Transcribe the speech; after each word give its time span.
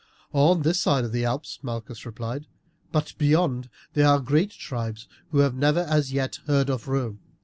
"On 0.33 0.63
this 0.63 0.79
side 0.79 1.03
of 1.03 1.11
the 1.11 1.25
Alps," 1.25 1.59
Malchus 1.61 2.07
replied, 2.07 2.47
"but 2.91 3.13
beyond 3.19 3.69
are 3.95 4.19
great 4.19 4.49
tribes 4.49 5.07
who 5.29 5.37
have 5.41 5.53
never 5.53 5.81
as 5.81 6.11
yet 6.11 6.39
heard 6.47 6.71
of 6.71 6.87
Rome. 6.87 7.19